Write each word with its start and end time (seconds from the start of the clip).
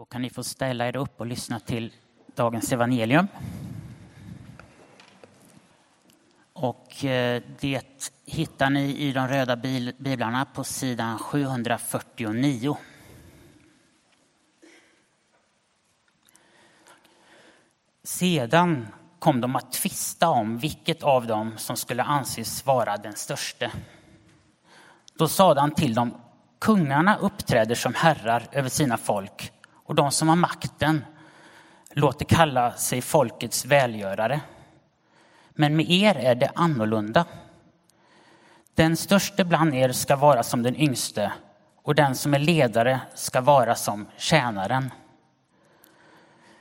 Då 0.00 0.06
kan 0.06 0.22
ni 0.22 0.30
få 0.30 0.44
ställa 0.44 0.88
er 0.88 0.96
upp 0.96 1.20
och 1.20 1.26
lyssna 1.26 1.60
till 1.60 1.92
dagens 2.34 2.72
evangelium. 2.72 3.28
Och 6.52 7.04
eh, 7.04 7.42
det 7.60 8.10
hittar 8.26 8.70
ni 8.70 8.96
i 8.96 9.12
de 9.12 9.28
röda 9.28 9.56
biblarna 9.98 10.44
på 10.44 10.64
sidan 10.64 11.18
749. 11.18 12.76
Sedan 18.02 18.88
kom 19.18 19.40
de 19.40 19.56
att 19.56 19.72
tvista 19.72 20.28
om 20.28 20.58
vilket 20.58 21.02
av 21.02 21.26
dem 21.26 21.58
som 21.58 21.76
skulle 21.76 22.02
anses 22.02 22.66
vara 22.66 22.96
den 22.96 23.14
störste. 23.14 23.72
Då 25.14 25.28
sade 25.28 25.60
han 25.60 25.74
till 25.74 25.94
dem, 25.94 26.14
kungarna 26.58 27.16
uppträder 27.16 27.74
som 27.74 27.94
herrar 27.94 28.48
över 28.52 28.68
sina 28.68 28.96
folk 28.96 29.52
och 29.90 29.96
de 29.96 30.10
som 30.10 30.28
har 30.28 30.36
makten 30.36 31.04
låter 31.90 32.24
kalla 32.24 32.72
sig 32.72 33.02
folkets 33.02 33.64
välgörare. 33.64 34.40
Men 35.50 35.76
med 35.76 35.90
er 35.90 36.14
är 36.14 36.34
det 36.34 36.50
annorlunda. 36.54 37.24
Den 38.74 38.96
störste 38.96 39.44
bland 39.44 39.74
er 39.74 39.92
ska 39.92 40.16
vara 40.16 40.42
som 40.42 40.62
den 40.62 40.76
yngste 40.76 41.32
och 41.82 41.94
den 41.94 42.14
som 42.14 42.34
är 42.34 42.38
ledare 42.38 43.00
ska 43.14 43.40
vara 43.40 43.74
som 43.74 44.06
tjänaren. 44.16 44.90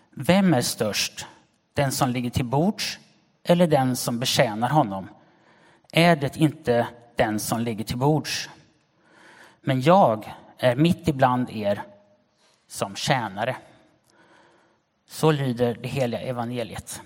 Vem 0.09 0.53
är 0.53 0.61
störst? 0.61 1.25
Den 1.73 1.91
som 1.91 2.09
ligger 2.09 2.29
till 2.29 2.45
bords 2.45 2.99
eller 3.43 3.67
den 3.67 3.95
som 3.95 4.19
betjänar 4.19 4.69
honom? 4.69 5.09
Är 5.91 6.15
det 6.15 6.37
inte 6.37 6.87
den 7.15 7.39
som 7.39 7.61
ligger 7.61 7.83
till 7.83 7.97
bords? 7.97 8.49
Men 9.61 9.81
jag 9.81 10.33
är 10.57 10.75
mitt 10.75 11.07
ibland 11.07 11.49
er 11.49 11.83
som 12.69 12.95
tjänare. 12.95 13.55
Så 15.07 15.31
lyder 15.31 15.77
det 15.81 15.87
heliga 15.87 16.21
evangeliet. 16.21 17.01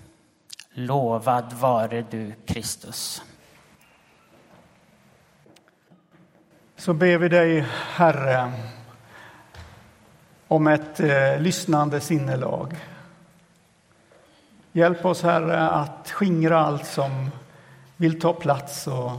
Lovad 0.70 1.52
vare 1.52 2.04
du, 2.10 2.32
Kristus. 2.46 3.22
Så 6.76 6.94
ber 6.94 7.18
vi 7.18 7.28
dig, 7.28 7.60
Herre, 7.94 8.52
om 10.48 10.66
ett 10.66 11.00
eh, 11.00 11.40
lyssnande 11.40 12.00
sinnelag. 12.00 12.76
Hjälp 14.72 15.04
oss, 15.04 15.22
Herre, 15.22 15.68
att 15.68 16.10
skingra 16.10 16.58
allt 16.58 16.86
som 16.86 17.30
vill 17.96 18.20
ta 18.20 18.32
plats 18.32 18.86
och 18.86 19.12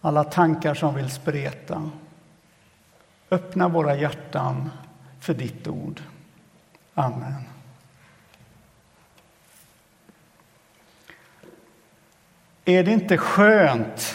alla 0.00 0.24
tankar 0.24 0.74
som 0.74 0.94
vill 0.94 1.10
spreta. 1.10 1.90
Öppna 3.30 3.68
våra 3.68 3.96
hjärtan 3.96 4.70
för 5.22 5.34
ditt 5.34 5.68
ord. 5.68 6.00
Amen. 6.94 7.34
Är 12.64 12.82
det 12.84 12.92
inte 12.92 13.18
skönt 13.18 14.14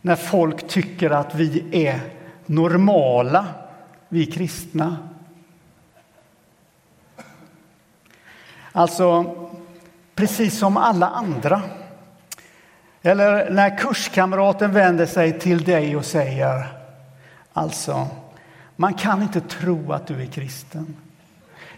när 0.00 0.16
folk 0.16 0.68
tycker 0.68 1.10
att 1.10 1.34
vi 1.34 1.64
är 1.86 2.00
normala, 2.46 3.46
vi 4.08 4.26
kristna? 4.26 4.96
Alltså, 8.72 9.34
precis 10.14 10.58
som 10.58 10.76
alla 10.76 11.08
andra. 11.08 11.62
Eller 13.02 13.50
när 13.50 13.78
kurskamraten 13.78 14.72
vänder 14.72 15.06
sig 15.06 15.38
till 15.38 15.64
dig 15.64 15.96
och 15.96 16.04
säger 16.04 16.66
alltså, 17.52 18.08
man 18.80 18.94
kan 18.94 19.22
inte 19.22 19.40
tro 19.40 19.92
att 19.92 20.06
du 20.06 20.22
är 20.22 20.26
kristen. 20.26 20.96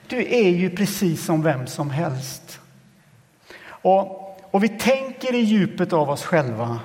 Du 0.07 0.17
är 0.17 0.49
ju 0.49 0.71
precis 0.71 1.25
som 1.25 1.43
vem 1.43 1.67
som 1.67 1.91
helst. 1.91 2.61
Och, 3.63 4.37
och 4.51 4.65
vi 4.65 4.69
tänker 4.69 5.35
i 5.35 5.39
djupet 5.39 5.93
av 5.93 6.11
oss 6.11 6.25
själva. 6.25 6.81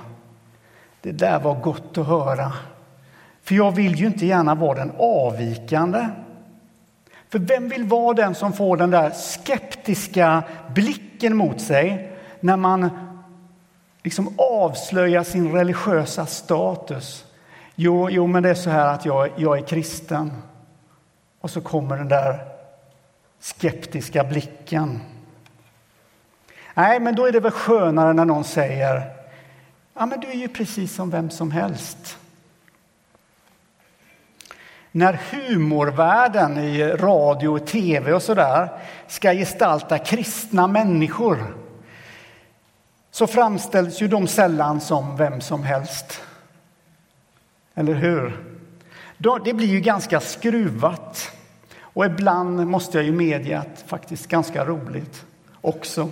Det 1.00 1.12
där 1.12 1.40
var 1.40 1.54
gott 1.54 1.98
att 1.98 2.06
höra. 2.06 2.52
För 3.42 3.54
jag 3.54 3.72
vill 3.72 3.94
ju 3.94 4.06
inte 4.06 4.26
gärna 4.26 4.54
vara 4.54 4.78
den 4.78 4.92
avvikande. 4.98 6.08
För 7.28 7.38
vem 7.38 7.68
vill 7.68 7.84
vara 7.84 8.14
den 8.14 8.34
som 8.34 8.52
får 8.52 8.76
den 8.76 8.90
där 8.90 9.10
skeptiska 9.10 10.42
blicken 10.74 11.36
mot 11.36 11.60
sig 11.60 12.12
när 12.40 12.56
man 12.56 12.90
liksom 14.02 14.34
avslöjar 14.38 15.22
sin 15.22 15.52
religiösa 15.52 16.26
status 16.26 17.25
Jo, 17.78 18.10
jo, 18.10 18.26
men 18.26 18.42
det 18.42 18.50
är 18.50 18.54
så 18.54 18.70
här 18.70 18.94
att 18.94 19.04
jag, 19.04 19.30
jag 19.36 19.58
är 19.58 19.62
kristen. 19.62 20.32
Och 21.40 21.50
så 21.50 21.60
kommer 21.60 21.96
den 21.96 22.08
där 22.08 22.44
skeptiska 23.40 24.24
blicken. 24.24 25.00
Nej, 26.74 27.00
men 27.00 27.14
då 27.14 27.26
är 27.26 27.32
det 27.32 27.40
väl 27.40 27.50
skönare 27.50 28.12
när 28.12 28.24
någon 28.24 28.44
säger 28.44 29.12
ja, 29.94 30.06
men 30.06 30.20
du 30.20 30.26
är 30.26 30.34
ju 30.34 30.48
precis 30.48 30.94
som 30.94 31.10
vem 31.10 31.30
som 31.30 31.50
helst. 31.50 32.18
När 34.92 35.20
humorvärlden 35.30 36.58
i 36.58 36.82
radio 36.82 37.48
och 37.48 37.66
tv 37.66 38.12
och 38.12 38.22
så 38.22 38.34
där 38.34 38.68
ska 39.06 39.32
gestalta 39.32 39.98
kristna 39.98 40.66
människor 40.66 41.56
så 43.10 43.26
framställs 43.26 44.02
ju 44.02 44.08
de 44.08 44.26
sällan 44.26 44.80
som 44.80 45.16
vem 45.16 45.40
som 45.40 45.62
helst. 45.62 46.20
Eller 47.78 47.94
hur? 47.94 48.44
Det 49.44 49.52
blir 49.52 49.66
ju 49.66 49.80
ganska 49.80 50.20
skruvat. 50.20 51.30
Och 51.80 52.06
ibland 52.06 52.66
måste 52.66 52.98
jag 52.98 53.04
ju 53.04 53.12
medge 53.12 53.58
att 53.58 53.84
faktiskt 53.86 54.28
ganska 54.28 54.64
roligt 54.64 55.24
också. 55.60 56.10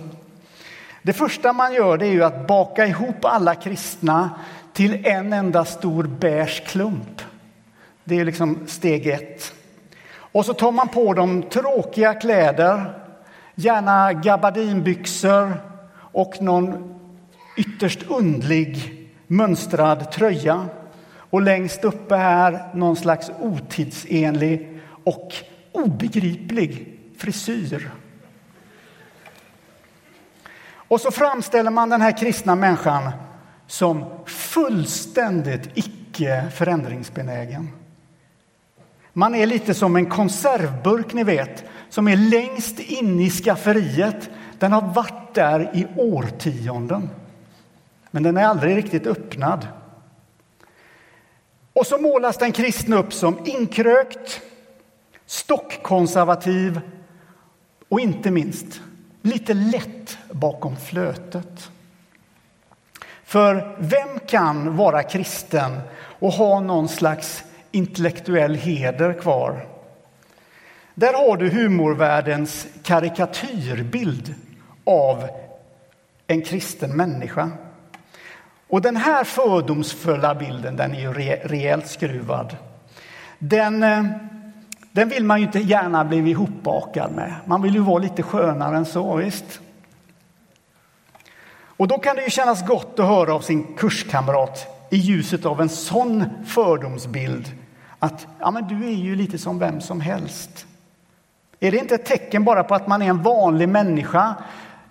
Det 1.01 1.13
första 1.13 1.53
man 1.53 1.73
gör 1.73 1.97
det 1.97 2.07
är 2.07 2.11
ju 2.11 2.23
att 2.23 2.47
baka 2.47 2.87
ihop 2.87 3.25
alla 3.25 3.55
kristna 3.55 4.29
till 4.73 5.05
en 5.05 5.33
enda 5.33 5.65
stor 5.65 6.03
beige 6.03 6.63
klump. 6.67 7.21
Det 8.03 8.19
är 8.19 8.25
liksom 8.25 8.59
steg 8.67 9.07
ett. 9.07 9.53
Och 10.17 10.45
så 10.45 10.53
tar 10.53 10.71
man 10.71 10.87
på 10.87 11.13
dem 11.13 11.43
tråkiga 11.43 12.13
kläder, 12.13 12.99
gärna 13.55 14.13
gabardinbyxor 14.13 15.53
och 15.95 16.41
någon 16.41 16.95
ytterst 17.57 18.03
undlig 18.09 19.01
mönstrad 19.27 20.11
tröja. 20.11 20.65
Och 21.35 21.41
längst 21.41 21.83
uppe 21.83 22.15
här 22.15 22.69
någon 22.73 22.95
slags 22.95 23.31
otidsenlig 23.39 24.79
och 25.03 25.33
obegriplig 25.71 26.99
frisyr. 27.17 27.91
Och 30.73 31.01
så 31.01 31.11
framställer 31.11 31.71
man 31.71 31.89
den 31.89 32.01
här 32.01 32.17
kristna 32.17 32.55
människan 32.55 33.11
som 33.67 34.05
fullständigt 34.25 35.69
icke 35.73 36.45
förändringsbenägen. 36.55 37.69
Man 39.13 39.35
är 39.35 39.45
lite 39.45 39.73
som 39.73 39.95
en 39.95 40.05
konservburk, 40.05 41.13
ni 41.13 41.23
vet, 41.23 41.63
som 41.89 42.07
är 42.07 42.15
längst 42.15 42.79
in 42.79 43.19
i 43.19 43.29
skafferiet. 43.29 44.29
Den 44.59 44.71
har 44.71 44.81
varit 44.81 45.33
där 45.33 45.71
i 45.73 45.87
årtionden, 45.95 47.09
men 48.11 48.23
den 48.23 48.37
är 48.37 48.45
aldrig 48.45 48.77
riktigt 48.77 49.07
öppnad. 49.07 49.67
Och 51.75 51.87
så 51.87 51.97
målas 51.97 52.37
den 52.37 52.51
kristne 52.51 52.95
upp 52.95 53.13
som 53.13 53.39
inkrökt, 53.45 54.41
stockkonservativ 55.25 56.81
och 57.89 57.99
inte 57.99 58.31
minst 58.31 58.81
lite 59.21 59.53
lätt 59.53 60.17
bakom 60.31 60.77
flötet. 60.77 61.69
För 63.23 63.75
vem 63.79 64.19
kan 64.27 64.77
vara 64.77 65.03
kristen 65.03 65.79
och 65.97 66.31
ha 66.31 66.59
någon 66.59 66.89
slags 66.89 67.43
intellektuell 67.71 68.55
heder 68.55 69.13
kvar? 69.13 69.67
Där 70.93 71.13
har 71.13 71.37
du 71.37 71.49
humorvärldens 71.49 72.67
karikatyrbild 72.83 74.35
av 74.83 75.29
en 76.27 76.41
kristen 76.41 76.97
människa. 76.97 77.51
Och 78.75 78.81
den 78.81 78.95
här 78.95 79.23
fördomsfulla 79.23 80.35
bilden, 80.35 80.75
den 80.75 80.95
är 80.95 80.99
ju 80.99 81.13
re, 81.13 81.39
rejält 81.43 81.87
skruvad. 81.87 82.57
Den, 83.39 83.83
eh, 83.83 84.05
den 84.91 85.09
vill 85.09 85.23
man 85.23 85.39
ju 85.39 85.45
inte 85.45 85.59
gärna 85.59 86.05
bli 86.05 86.17
ihopbakad 86.17 87.11
med. 87.11 87.33
Man 87.45 87.61
vill 87.61 87.73
ju 87.73 87.79
vara 87.79 87.99
lite 87.99 88.23
skönare 88.23 88.77
än 88.77 88.85
så, 88.85 89.15
visst. 89.15 89.59
Och 91.77 91.87
då 91.87 91.97
kan 91.97 92.15
det 92.15 92.23
ju 92.23 92.29
kännas 92.29 92.67
gott 92.67 92.99
att 92.99 93.05
höra 93.05 93.33
av 93.33 93.41
sin 93.41 93.75
kurskamrat 93.77 94.87
i 94.91 94.97
ljuset 94.97 95.45
av 95.45 95.61
en 95.61 95.69
sån 95.69 96.25
fördomsbild 96.45 97.51
att 97.99 98.27
ja, 98.39 98.51
men 98.51 98.67
du 98.67 98.85
är 98.85 98.95
ju 98.95 99.15
lite 99.15 99.37
som 99.37 99.59
vem 99.59 99.81
som 99.81 100.01
helst. 100.01 100.65
Är 101.59 101.71
det 101.71 101.77
inte 101.77 101.95
ett 101.95 102.05
tecken 102.05 102.43
bara 102.43 102.63
på 102.63 102.75
att 102.75 102.87
man 102.87 103.01
är 103.01 103.09
en 103.09 103.23
vanlig 103.23 103.69
människa 103.69 104.35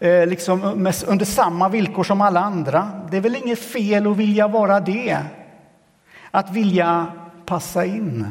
Eh, 0.05 0.27
liksom 0.27 0.63
under 1.07 1.25
samma 1.25 1.69
villkor 1.69 2.05
som 2.05 2.21
alla 2.21 2.41
andra. 2.41 3.03
Det 3.11 3.17
är 3.17 3.21
väl 3.21 3.37
inget 3.37 3.59
fel 3.59 4.07
att 4.07 4.17
vilja 4.17 4.49
vara 4.49 4.81
det. 4.81 5.19
Att 6.31 6.51
vilja 6.51 7.07
passa 7.47 7.85
in. 7.85 8.27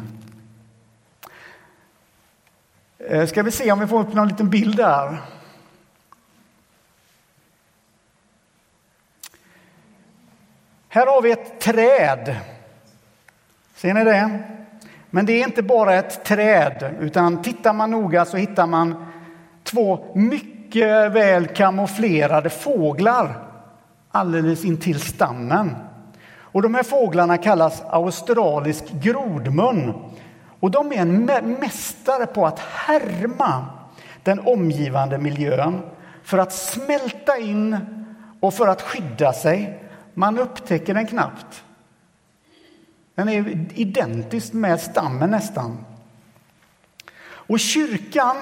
Eh, 2.98 3.26
ska 3.26 3.44
vi 3.44 3.52
se 3.52 3.72
om 3.72 3.80
vi 3.80 3.88
får 3.88 4.00
upp 4.00 4.14
någon 4.14 4.28
liten 4.28 4.50
bild 4.50 4.78
där. 4.78 5.18
Här 10.88 11.06
har 11.06 11.22
vi 11.22 11.32
ett 11.32 11.62
träd. 11.62 12.36
Ser 13.76 13.94
ni 13.94 14.04
det? 14.04 14.44
Men 15.10 15.26
det 15.26 15.34
är 15.34 15.48
inte 15.48 15.64
bara 15.64 15.96
ett 15.96 16.26
träd, 16.26 16.96
utan 17.00 17.42
tittar 17.42 17.74
man 17.74 17.92
noga 17.92 18.26
så 18.26 18.38
hittar 18.38 18.68
man 18.68 19.06
två 19.64 20.12
mycket 20.16 20.53
Eh, 20.76 21.10
väl 21.10 21.48
kamouflerade 21.48 22.50
fåglar 22.50 23.50
alldeles 24.12 24.66
intill 24.66 25.00
stammen. 25.00 25.76
Och 26.36 26.62
de 26.62 26.76
här 26.76 26.84
fåglarna 26.84 27.38
kallas 27.38 27.82
australisk 27.90 28.92
grodmun. 28.92 29.94
Och 30.60 30.72
de 30.72 30.92
är 30.92 30.98
en 30.98 31.26
mästare 31.26 32.26
på 32.26 32.46
att 32.46 32.60
härma 32.60 33.66
den 34.24 34.40
omgivande 34.40 35.18
miljön 35.18 35.82
för 36.24 36.38
att 36.38 36.54
smälta 36.54 37.38
in 37.38 37.78
och 38.40 38.54
för 38.54 38.68
att 38.68 38.82
skydda 38.82 39.34
sig. 39.34 39.84
Man 40.14 40.40
upptäcker 40.40 40.94
den 40.94 41.08
knappt. 41.08 41.64
Den 43.16 43.30
är 43.30 43.68
identisk 43.74 44.54
med 44.54 44.80
stammen 44.80 45.30
nästan. 45.30 45.86
Och 47.26 47.60
kyrkan 47.60 48.36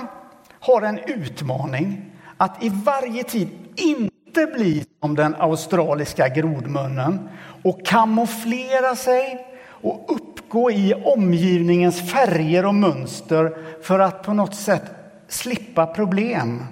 har 0.59 0.81
en 0.81 0.99
utmaning 0.99 2.10
att 2.41 2.63
i 2.63 2.69
varje 2.69 3.23
tid 3.23 3.49
inte 3.75 4.45
bli 4.45 4.85
som 5.01 5.15
den 5.15 5.35
australiska 5.35 6.27
grodmunnen 6.27 7.29
och 7.63 7.85
kamouflera 7.85 8.95
sig 8.95 9.47
och 9.67 10.05
uppgå 10.07 10.71
i 10.71 10.93
omgivningens 10.93 12.11
färger 12.11 12.65
och 12.65 12.75
mönster 12.75 13.57
för 13.81 13.99
att 13.99 14.23
på 14.23 14.33
något 14.33 14.55
sätt 14.55 14.83
slippa 15.27 15.87
problem. 15.87 16.65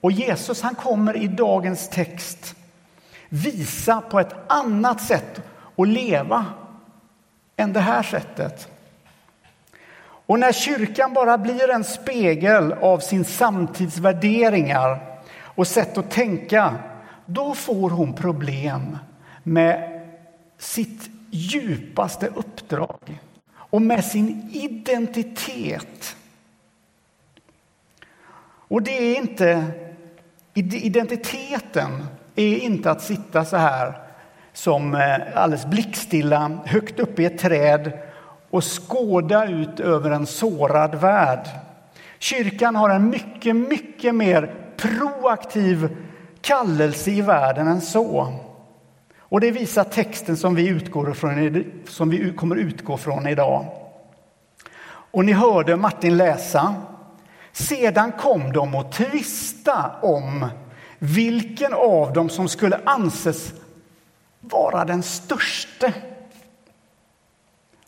Och 0.00 0.12
Jesus 0.12 0.62
han 0.62 0.74
kommer 0.74 1.16
i 1.16 1.28
dagens 1.28 1.88
text 1.88 2.54
visa 3.28 4.00
på 4.00 4.20
ett 4.20 4.34
annat 4.46 5.00
sätt 5.00 5.42
att 5.76 5.88
leva 5.88 6.44
än 7.56 7.72
det 7.72 7.80
här 7.80 8.02
sättet. 8.02 8.68
Och 10.26 10.38
när 10.38 10.52
kyrkan 10.52 11.12
bara 11.12 11.38
blir 11.38 11.70
en 11.70 11.84
spegel 11.84 12.72
av 12.72 12.98
sin 12.98 13.24
samtids 13.24 13.98
värderingar 13.98 15.18
och 15.40 15.66
sätt 15.66 15.98
att 15.98 16.10
tänka, 16.10 16.74
då 17.26 17.54
får 17.54 17.90
hon 17.90 18.12
problem 18.12 18.98
med 19.42 20.02
sitt 20.58 21.10
djupaste 21.30 22.26
uppdrag 22.26 23.20
och 23.54 23.82
med 23.82 24.04
sin 24.04 24.50
identitet. 24.52 26.16
Och 28.68 28.82
det 28.82 28.90
är 28.90 29.16
inte... 29.16 29.64
Identiteten 30.54 32.06
är 32.36 32.56
inte 32.56 32.90
att 32.90 33.02
sitta 33.02 33.44
så 33.44 33.56
här 33.56 33.94
som 34.52 34.94
eh, 34.94 35.16
alldeles 35.34 35.66
blickstilla 35.66 36.58
högt 36.64 37.00
uppe 37.00 37.22
i 37.22 37.26
ett 37.26 37.38
träd 37.38 37.92
och 38.50 38.64
skåda 38.64 39.46
ut 39.46 39.80
över 39.80 40.10
en 40.10 40.26
sårad 40.26 40.94
värld. 40.94 41.48
Kyrkan 42.18 42.76
har 42.76 42.90
en 42.90 43.10
mycket, 43.10 43.56
mycket 43.56 44.14
mer 44.14 44.54
proaktiv 44.76 45.96
kallelse 46.40 47.10
i 47.10 47.20
världen 47.20 47.68
än 47.68 47.80
så. 47.80 48.32
Och 49.18 49.40
det 49.40 49.50
visar 49.50 49.84
texten 49.84 50.36
som 50.36 50.54
vi, 50.54 50.68
utgår 50.68 51.12
från, 51.12 51.64
som 51.88 52.10
vi 52.10 52.32
kommer 52.32 52.56
utgå 52.56 52.96
från 52.96 53.26
idag. 53.26 53.66
Och 54.88 55.24
ni 55.24 55.32
hörde 55.32 55.76
Martin 55.76 56.16
läsa. 56.16 56.74
Sedan 57.52 58.12
kom 58.12 58.52
de 58.52 58.74
att 58.74 58.92
tvista 58.92 59.90
om 60.02 60.48
vilken 60.98 61.74
av 61.74 62.12
dem 62.12 62.28
som 62.28 62.48
skulle 62.48 62.80
anses 62.84 63.52
vara 64.40 64.84
den 64.84 65.02
störste. 65.02 65.92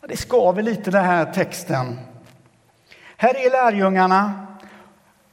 Det 0.09 0.17
skaver 0.17 0.63
lite 0.63 0.91
den 0.91 1.05
här 1.05 1.25
texten. 1.25 1.99
Här 3.17 3.45
är 3.45 3.51
lärjungarna 3.51 4.47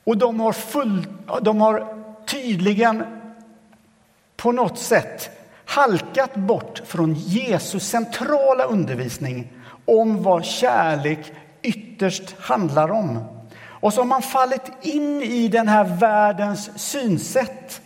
och 0.04 0.18
de 0.18 0.40
har, 0.40 0.52
full, 0.52 1.06
de 1.42 1.60
har 1.60 1.86
tydligen 2.26 3.04
på 4.36 4.52
något 4.52 4.78
sätt 4.78 5.30
halkat 5.64 6.34
bort 6.34 6.82
från 6.84 7.14
Jesus 7.14 7.88
centrala 7.88 8.64
undervisning 8.64 9.52
om 9.84 10.22
vad 10.22 10.44
kärlek 10.44 11.32
ytterst 11.62 12.36
handlar 12.40 12.90
om. 12.90 13.24
Och 13.58 13.92
så 13.92 14.00
har 14.00 14.06
man 14.06 14.22
fallit 14.22 14.72
in 14.80 15.22
i 15.22 15.48
den 15.48 15.68
här 15.68 15.84
världens 15.84 16.78
synsätt 16.78 17.80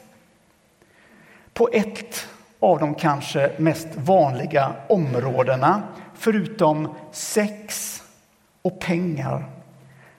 på 1.53 1.69
ett 1.73 2.27
av 2.61 2.79
de 2.79 2.95
kanske 2.95 3.51
mest 3.59 3.89
vanliga 3.95 4.73
områdena 4.89 5.83
förutom 6.21 6.95
sex 7.13 7.97
och 8.63 8.81
pengar. 8.81 9.45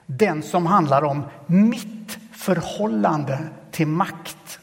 Den 0.06 0.42
som 0.42 0.66
handlar 0.66 1.04
om 1.04 1.22
mitt 1.46 2.18
förhållande 2.32 3.38
till 3.70 3.86
makt. 3.86 4.58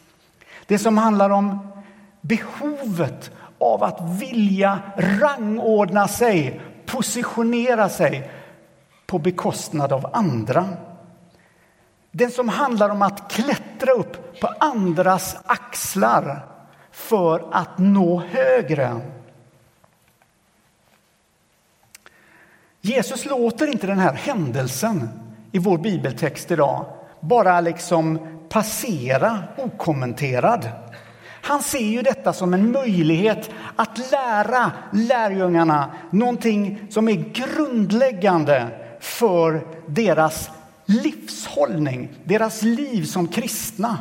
Det 0.65 0.79
som 0.79 0.97
handlar 0.97 1.29
om 1.29 1.67
behovet 2.21 3.31
av 3.57 3.83
att 3.83 4.21
vilja 4.21 4.79
rangordna 4.97 6.07
sig, 6.07 6.61
positionera 6.85 7.89
sig 7.89 8.31
på 9.05 9.19
bekostnad 9.19 9.93
av 9.93 10.09
andra. 10.13 10.69
Den 12.11 12.31
som 12.31 12.49
handlar 12.49 12.89
om 12.89 13.01
att 13.01 13.31
klättra 13.31 13.91
upp 13.91 14.39
på 14.41 14.47
andras 14.59 15.37
axlar 15.45 16.45
för 16.91 17.47
att 17.51 17.77
nå 17.77 18.23
högre. 18.29 19.01
Jesus 22.89 23.25
låter 23.25 23.67
inte 23.67 23.87
den 23.87 23.99
här 23.99 24.13
händelsen 24.13 25.09
i 25.51 25.59
vår 25.59 25.77
bibeltext 25.77 26.51
idag 26.51 26.85
bara 27.19 27.61
liksom 27.61 28.19
passera 28.49 29.43
okommenterad. 29.57 30.69
Han 31.41 31.63
ser 31.63 31.79
ju 31.79 32.01
detta 32.01 32.33
som 32.33 32.53
en 32.53 32.71
möjlighet 32.71 33.49
att 33.75 34.11
lära 34.11 34.71
lärjungarna 34.93 35.91
någonting 36.11 36.87
som 36.89 37.09
är 37.09 37.15
grundläggande 37.33 38.67
för 38.99 39.67
deras 39.87 40.49
livshållning, 40.85 42.09
deras 42.23 42.61
liv 42.61 43.03
som 43.03 43.27
kristna. 43.27 43.97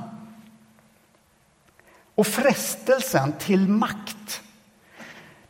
Och 2.14 2.26
frestelsen 2.26 3.32
till 3.38 3.68
makt, 3.68 4.40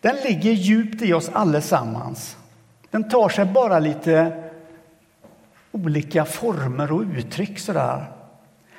den 0.01 0.17
ligger 0.17 0.53
djupt 0.53 1.03
i 1.03 1.13
oss 1.13 1.31
allesammans. 1.33 2.38
Den 2.91 3.09
tar 3.09 3.29
sig 3.29 3.45
bara 3.45 3.79
lite 3.79 4.45
olika 5.73 6.25
former 6.25 6.93
och 6.93 7.03
uttryck 7.03 7.59
sådär. 7.59 8.13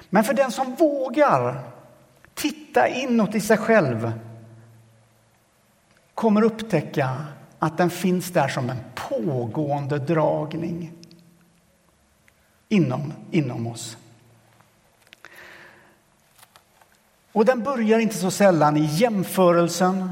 Men 0.10 0.24
för 0.24 0.34
den 0.34 0.52
som 0.52 0.76
vågar 0.76 1.60
titta 2.34 2.88
inåt 2.88 3.36
i 3.36 3.42
sig 3.42 3.58
själv 3.58 4.12
kommer 6.14 6.42
upptäcka 6.42 7.26
att 7.60 7.78
den 7.78 7.90
finns 7.90 8.32
där 8.32 8.48
som 8.48 8.70
en 8.70 8.80
pågående 8.96 10.00
dragning 10.00 10.92
inom, 12.70 13.14
inom 13.32 13.68
oss. 13.68 13.98
Och 17.32 17.46
den 17.46 17.64
börjar 17.64 18.00
inte 18.00 18.18
så 18.18 18.32
sällan 18.32 18.78
i 18.78 18.86
jämförelsen 18.86 20.12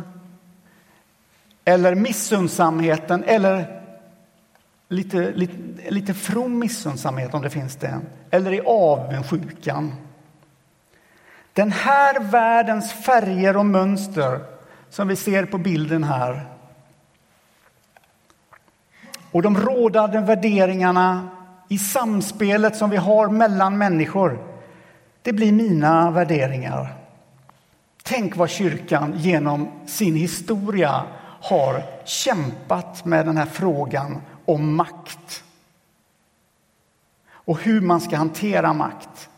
eller 1.65 1.95
missundsamheten 1.95 3.23
eller 3.23 3.76
lite, 4.89 5.31
lite, 5.31 5.91
lite 5.91 6.13
from 6.13 6.59
missundsamhet 6.59 7.33
om 7.33 7.41
det 7.41 7.49
finns 7.49 7.75
det, 7.75 7.99
eller 8.31 8.53
i 8.53 8.61
avundsjukan. 8.65 9.93
Den 11.53 11.71
här 11.71 12.19
världens 12.19 12.93
färger 12.93 13.57
och 13.57 13.65
mönster 13.65 14.39
som 14.89 15.07
vi 15.07 15.15
ser 15.15 15.45
på 15.45 15.57
bilden 15.57 16.03
här 16.03 16.45
och 19.31 19.41
de 19.41 19.57
rådande 19.57 20.19
värderingarna 20.19 21.29
i 21.69 21.77
samspelet 21.77 22.75
som 22.75 22.89
vi 22.89 22.97
har 22.97 23.29
mellan 23.29 23.77
människor, 23.77 24.39
det 25.21 25.33
blir 25.33 25.51
mina 25.51 26.11
värderingar. 26.11 26.93
Tänk 28.03 28.35
vad 28.35 28.49
kyrkan 28.49 29.13
genom 29.15 29.67
sin 29.85 30.15
historia 30.15 31.03
har 31.41 31.83
kämpat 32.05 33.05
med 33.05 33.25
den 33.25 33.37
här 33.37 33.45
frågan 33.45 34.21
om 34.47 34.75
makt 34.75 35.43
och 37.31 37.59
hur 37.59 37.81
man 37.81 38.01
ska 38.01 38.17
hantera 38.17 38.73
makt. 38.73 39.29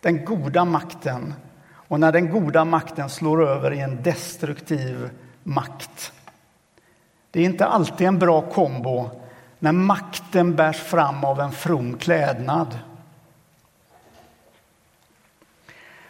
Den 0.00 0.24
goda 0.24 0.64
makten 0.64 1.34
och 1.72 2.00
när 2.00 2.12
den 2.12 2.30
goda 2.30 2.64
makten 2.64 3.10
slår 3.10 3.48
över 3.48 3.72
i 3.72 3.80
en 3.80 4.02
destruktiv 4.02 5.10
makt. 5.42 6.12
Det 7.30 7.40
är 7.40 7.44
inte 7.44 7.66
alltid 7.66 8.06
en 8.06 8.18
bra 8.18 8.42
kombo 8.42 9.10
när 9.58 9.72
makten 9.72 10.56
bärs 10.56 10.76
fram 10.76 11.24
av 11.24 11.40
en 11.40 11.52
from 11.52 11.98
klädnad. 11.98 12.78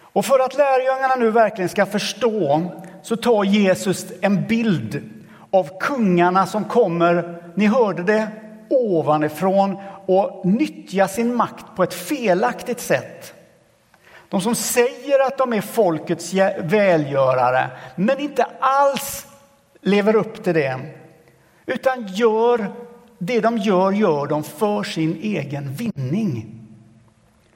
Och 0.01 0.25
för 0.25 0.39
att 0.39 0.55
lärjungarna 0.55 1.15
nu 1.15 1.31
verkligen 1.31 1.69
ska 1.69 1.87
förstå 1.87 2.63
så 3.03 3.17
tar 3.17 3.45
Jesus 3.45 4.07
en 4.21 4.47
bild 4.47 5.20
av 5.51 5.79
kungarna 5.81 6.47
som 6.47 6.65
kommer, 6.65 7.43
ni 7.55 7.67
hörde 7.67 8.03
det, 8.03 8.29
ovanifrån 8.69 9.77
och 10.07 10.47
nyttjar 10.47 11.07
sin 11.07 11.35
makt 11.35 11.67
på 11.77 11.83
ett 11.83 11.95
felaktigt 11.95 12.81
sätt. 12.81 13.35
De 14.29 14.41
som 14.41 14.55
säger 14.55 15.27
att 15.27 15.39
de 15.39 15.53
är 15.53 15.61
folkets 15.61 16.35
välgörare 16.63 17.71
men 17.97 18.21
inte 18.21 18.47
alls 18.61 19.27
lever 19.81 20.17
upp 20.17 20.45
till 20.45 20.55
det 20.55 20.81
utan 21.67 22.07
gör 22.07 22.73
det 23.19 23.41
de 23.41 23.59
gör, 23.59 23.93
gör 23.93 24.27
de 24.27 24.43
för 24.43 24.83
sin 24.83 25.19
egen 25.23 25.75
vinning. 25.75 26.57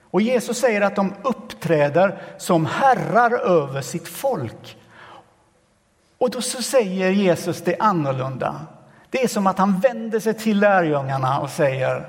Och 0.00 0.20
Jesus 0.20 0.58
säger 0.58 0.80
att 0.80 0.96
de 0.96 1.14
uppträder 1.22 2.22
som 2.38 2.66
herrar 2.66 3.30
över 3.38 3.80
sitt 3.80 4.08
folk. 4.08 4.76
Och 6.24 6.30
då 6.30 6.40
så 6.40 6.62
säger 6.62 7.10
Jesus 7.10 7.62
det 7.62 7.76
annorlunda. 7.78 8.66
Det 9.10 9.22
är 9.22 9.28
som 9.28 9.46
att 9.46 9.58
han 9.58 9.80
vänder 9.80 10.20
sig 10.20 10.34
till 10.34 10.60
lärjungarna 10.60 11.40
och 11.40 11.50
säger 11.50 12.08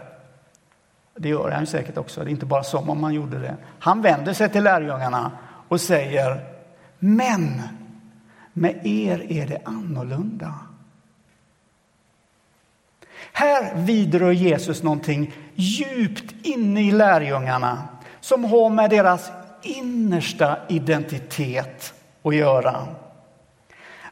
det 1.15 1.29
gör 1.29 1.51
han 1.51 1.67
säkert 1.67 1.97
också, 1.97 2.23
det 2.23 2.29
är 2.29 2.31
inte 2.31 2.45
bara 2.45 2.63
som 2.63 2.89
om 2.89 3.03
han 3.03 3.13
gjorde 3.13 3.39
det. 3.39 3.55
Han 3.79 4.01
vänder 4.01 4.33
sig 4.33 4.49
till 4.49 4.63
lärjungarna 4.63 5.31
och 5.67 5.81
säger 5.81 6.45
Men 6.99 7.61
med 8.53 8.85
er 8.85 9.31
är 9.31 9.47
det 9.47 9.61
annorlunda. 9.65 10.53
Här 13.33 13.75
vidrör 13.75 14.31
Jesus 14.31 14.83
någonting 14.83 15.33
djupt 15.55 16.45
inne 16.45 16.81
i 16.81 16.91
lärjungarna 16.91 17.87
som 18.19 18.43
har 18.43 18.69
med 18.69 18.89
deras 18.89 19.31
innersta 19.61 20.57
identitet 20.67 21.93
att 22.23 22.35
göra. 22.35 22.87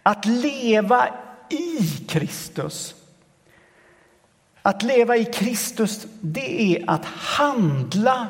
Att 0.03 0.25
leva 0.25 1.07
i 1.50 2.05
Kristus. 2.07 2.95
Att 4.62 4.83
leva 4.83 5.17
i 5.17 5.25
Kristus, 5.25 6.07
det 6.22 6.75
är 6.75 6.89
att 6.89 7.05
handla 7.05 8.27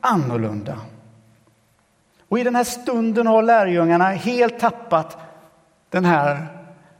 annorlunda. 0.00 0.78
Och 2.28 2.38
i 2.38 2.44
den 2.44 2.56
här 2.56 2.64
stunden 2.64 3.26
har 3.26 3.42
lärjungarna 3.42 4.04
helt 4.04 4.58
tappat 4.58 5.18
den 5.90 6.04
här 6.04 6.46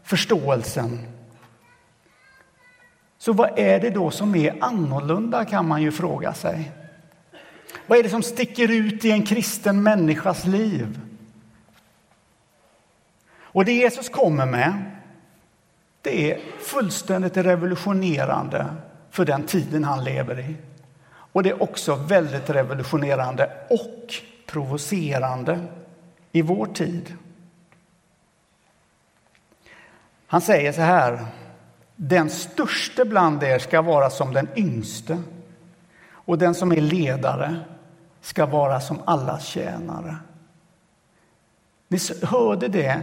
förståelsen. 0.03 0.99
Så 3.19 3.33
vad 3.33 3.59
är 3.59 3.81
det 3.81 3.91
då 3.91 4.11
som 4.11 4.35
är 4.35 4.65
annorlunda 4.65 5.45
kan 5.45 5.69
man 5.69 5.83
ju 5.83 5.93
fråga 5.93 6.35
sig. 6.35 6.73
Vad 7.87 7.99
är 7.99 8.03
det 8.03 8.09
som 8.09 8.23
sticker 8.23 8.71
ut 8.71 9.05
i 9.05 9.11
en 9.11 9.27
kristen 9.27 9.83
människas 9.83 10.45
liv? 10.45 11.01
Och 13.53 13.65
det 13.65 13.73
Jesus 13.73 14.09
kommer 14.09 14.47
med, 14.47 14.83
det 16.03 16.33
är 16.33 16.41
fullständigt 16.61 17.37
revolutionerande 17.37 18.67
för 19.11 19.25
den 19.25 19.43
tiden 19.43 19.85
han 19.85 20.05
lever 20.05 20.41
i. 20.41 20.57
Och 21.07 21.43
det 21.43 21.51
är 21.51 21.63
också 21.63 21.95
väldigt 21.95 22.51
revolutionerande 22.51 23.51
och 23.71 24.15
provocerande 24.47 25.61
i 26.33 26.43
vår 26.43 26.67
tid. 26.67 27.17
Han 30.27 30.41
säger 30.41 30.73
så 30.73 30.81
här. 30.81 31.27
Den 31.97 32.31
störste 32.31 33.05
bland 33.05 33.43
er 33.43 33.59
ska 33.59 33.83
vara 33.83 34.11
som 34.11 34.33
den 34.33 34.49
yngste 34.57 35.23
och 36.11 36.39
den 36.39 36.55
som 36.55 36.73
är 36.73 36.81
ledare 36.81 37.57
ska 38.21 38.47
vara 38.47 38.81
som 38.81 39.01
allas 39.05 39.45
tjänare. 39.47 40.17
Ni 41.89 41.99
hörde 42.23 42.69
det, 42.69 43.03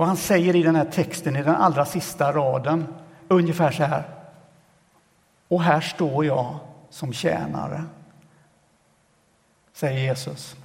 och 0.00 0.06
han 0.06 0.16
säger 0.16 0.56
i 0.56 0.62
den 0.62 0.76
här 0.76 0.84
texten 0.84 1.36
i 1.36 1.42
den 1.42 1.54
allra 1.54 1.84
sista 1.84 2.32
raden. 2.32 2.86
Ungefär 3.28 3.70
så 3.70 3.84
här. 3.84 4.04
Och 5.48 5.62
här 5.62 5.80
står 5.80 6.24
jag 6.24 6.58
som 6.90 7.12
tjänare, 7.12 7.84
säger 9.72 10.00
Jesus. 10.00 10.56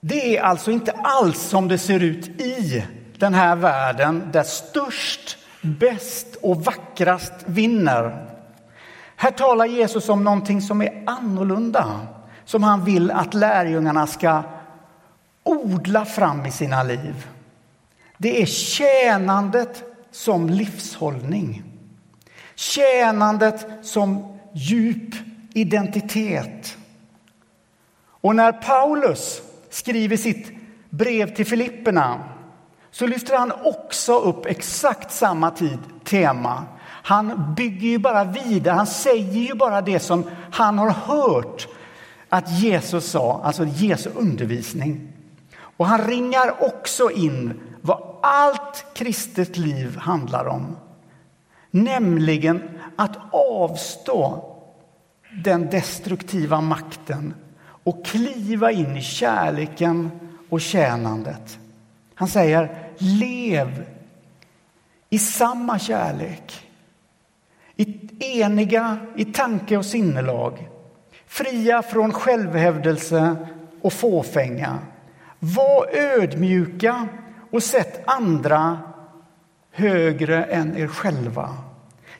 Det 0.00 0.36
är 0.36 0.42
alltså 0.42 0.70
inte 0.70 0.92
alls 0.92 1.40
som 1.40 1.68
det 1.68 1.78
ser 1.78 2.00
ut 2.00 2.28
i 2.40 2.86
den 3.18 3.34
här 3.34 3.56
världen 3.56 4.28
där 4.32 4.42
störst, 4.42 5.38
bäst 5.62 6.36
och 6.42 6.64
vackrast 6.64 7.32
vinner. 7.46 8.26
Här 9.16 9.30
talar 9.30 9.66
Jesus 9.66 10.08
om 10.08 10.24
någonting 10.24 10.60
som 10.60 10.82
är 10.82 11.02
annorlunda, 11.06 12.13
som 12.44 12.62
han 12.62 12.84
vill 12.84 13.10
att 13.10 13.34
lärjungarna 13.34 14.06
ska 14.06 14.42
odla 15.42 16.04
fram 16.04 16.46
i 16.46 16.50
sina 16.50 16.82
liv. 16.82 17.26
Det 18.18 18.42
är 18.42 18.46
tjänandet 18.46 19.82
som 20.10 20.48
livshållning. 20.48 21.62
Tjänandet 22.54 23.66
som 23.82 24.38
djup 24.52 25.14
identitet. 25.54 26.76
Och 28.06 28.36
när 28.36 28.52
Paulus 28.52 29.42
skriver 29.70 30.16
sitt 30.16 30.52
brev 30.90 31.34
till 31.34 31.46
Filipperna 31.46 32.20
så 32.90 33.06
lyfter 33.06 33.36
han 33.36 33.52
också 33.64 34.18
upp 34.18 34.46
exakt 34.46 35.12
samma 35.12 35.50
tid, 35.50 35.78
tema. 36.04 36.64
Han 36.86 37.54
bygger 37.54 37.88
ju 37.88 37.98
bara 37.98 38.24
vidare, 38.24 38.74
han 38.74 38.86
säger 38.86 39.40
ju 39.40 39.54
bara 39.54 39.80
det 39.80 40.00
som 40.00 40.24
han 40.50 40.78
har 40.78 40.90
hört 40.90 41.68
att 42.28 42.50
Jesus 42.50 43.10
sa, 43.10 43.40
alltså 43.44 43.64
Jesu 43.64 44.10
undervisning. 44.14 45.12
Och 45.56 45.86
han 45.86 46.06
ringar 46.06 46.62
också 46.62 47.10
in 47.10 47.60
vad 47.80 48.18
allt 48.22 48.86
kristet 48.94 49.56
liv 49.56 49.96
handlar 49.96 50.46
om. 50.46 50.76
Nämligen 51.70 52.62
att 52.96 53.16
avstå 53.32 54.50
den 55.44 55.70
destruktiva 55.70 56.60
makten 56.60 57.34
och 57.84 58.04
kliva 58.04 58.72
in 58.72 58.96
i 58.96 59.02
kärleken 59.02 60.10
och 60.48 60.60
tjänandet. 60.60 61.58
Han 62.14 62.28
säger 62.28 62.92
lev 62.98 63.84
i 65.10 65.18
samma 65.18 65.78
kärlek. 65.78 66.70
I 67.76 68.40
eniga 68.40 68.98
i 69.16 69.24
tanke 69.24 69.76
och 69.76 69.86
sinnelag. 69.86 70.68
Fria 71.34 71.82
från 71.82 72.12
självhävdelse 72.12 73.36
och 73.80 73.92
fåfänga. 73.92 74.78
Var 75.38 75.88
ödmjuka 75.96 77.08
och 77.50 77.62
sätt 77.62 78.02
andra 78.06 78.78
högre 79.70 80.44
än 80.44 80.76
er 80.76 80.86
själva. 80.86 81.56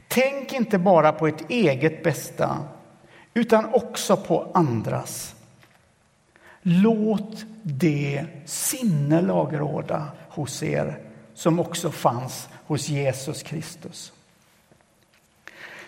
Tänk 0.09 0.53
inte 0.53 0.79
bara 0.79 1.13
på 1.13 1.27
ert 1.27 1.51
eget 1.51 2.03
bästa 2.03 2.59
utan 3.35 3.75
också 3.75 4.17
på 4.17 4.51
andras. 4.55 5.35
Låt 6.63 7.45
det 7.63 8.25
sinnelag 8.45 9.61
råda 9.61 10.09
hos 10.29 10.63
er 10.63 10.99
som 11.35 11.61
också 11.61 11.91
fanns 11.91 12.49
hos 12.67 12.89
Jesus 12.89 13.43
Kristus. 13.43 14.13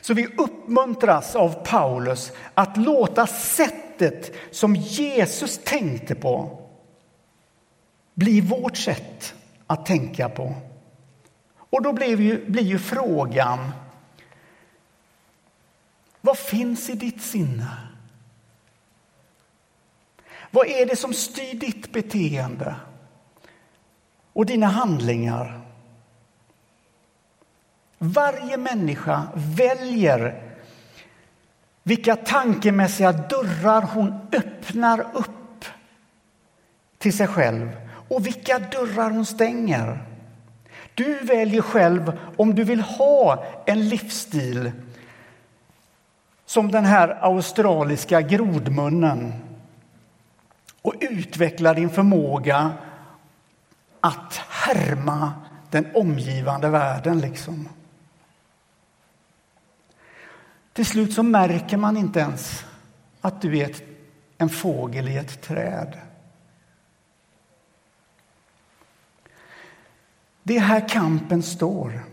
Så 0.06 0.14
vi 0.14 0.26
uppmuntras 0.26 1.36
av 1.36 1.64
Paulus 1.64 2.32
att 2.54 2.76
låta 2.76 3.26
sättet 3.26 4.32
som 4.50 4.76
Jesus 4.76 5.60
tänkte 5.64 6.14
på 6.14 6.62
bli 8.14 8.40
vårt 8.40 8.76
sätt 8.76 9.34
att 9.66 9.86
tänka 9.86 10.28
på. 10.28 10.54
Och 11.54 11.82
då 11.82 11.92
blir 11.92 12.20
ju, 12.20 12.50
blir 12.50 12.62
ju 12.62 12.78
frågan 12.78 13.70
vad 16.20 16.38
finns 16.38 16.90
i 16.90 16.94
ditt 16.94 17.22
sinne? 17.22 17.76
Vad 20.50 20.66
är 20.66 20.86
det 20.86 20.96
som 20.96 21.12
styr 21.12 21.54
ditt 21.54 21.92
beteende 21.92 22.74
och 24.32 24.46
dina 24.46 24.66
handlingar? 24.66 25.65
Varje 27.98 28.56
människa 28.56 29.22
väljer 29.34 30.42
vilka 31.82 32.16
tankemässiga 32.16 33.12
dörrar 33.12 33.82
hon 33.82 34.28
öppnar 34.32 35.00
upp 35.00 35.64
till 36.98 37.16
sig 37.16 37.26
själv 37.26 37.76
och 38.08 38.26
vilka 38.26 38.58
dörrar 38.58 39.10
hon 39.10 39.26
stänger. 39.26 39.98
Du 40.94 41.18
väljer 41.18 41.62
själv 41.62 42.18
om 42.36 42.54
du 42.54 42.64
vill 42.64 42.80
ha 42.80 43.44
en 43.66 43.88
livsstil 43.88 44.72
som 46.46 46.70
den 46.70 46.84
här 46.84 47.18
australiska 47.20 48.20
grodmunnen 48.20 49.32
och 50.82 50.94
utveckla 51.00 51.74
din 51.74 51.90
förmåga 51.90 52.72
att 54.00 54.36
härma 54.36 55.32
den 55.70 55.86
omgivande 55.94 56.68
världen. 56.68 57.20
liksom. 57.20 57.68
Till 60.76 60.86
slut 60.86 61.12
så 61.12 61.22
märker 61.22 61.76
man 61.76 61.96
inte 61.96 62.20
ens 62.20 62.64
att 63.20 63.40
du 63.40 63.58
är 63.58 63.70
en 64.38 64.48
fågel 64.48 65.08
i 65.08 65.16
ett 65.16 65.42
träd. 65.42 65.98
Det 70.42 70.56
är 70.56 70.60
här 70.60 70.88
kampen 70.88 71.42
står. 71.42 72.04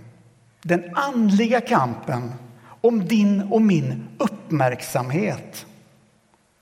Den 0.61 0.95
andliga 0.95 1.61
kampen 1.61 2.33
om 2.81 3.05
din 3.05 3.41
och 3.41 3.61
min 3.61 4.07
uppmärksamhet. 4.17 5.65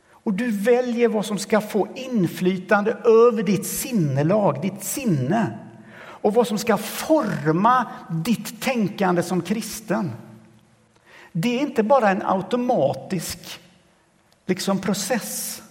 Och 0.10 0.34
du 0.34 0.52
väljer 0.52 1.08
vad 1.08 1.26
som 1.26 1.38
ska 1.38 1.62
få 1.62 1.88
inflytande 1.96 2.92
över 2.92 3.44
ditt 3.44 3.66
sinnelag, 3.66 4.62
ditt 4.62 4.84
sinne 4.84 5.60
och 5.98 6.34
vad 6.34 6.48
som 6.48 6.58
ska 6.58 6.78
forma 6.78 7.92
ditt 8.10 8.62
tänkande 8.62 9.24
som 9.24 9.42
kristen. 9.42 10.12
Det 11.32 11.58
är 11.58 11.62
inte 11.62 11.84
bara 11.84 12.10
en 12.10 12.26
automatisk 12.26 13.60
liksom, 14.46 14.82
process. 14.82 15.62